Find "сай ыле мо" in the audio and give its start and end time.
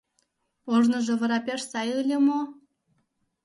1.71-2.39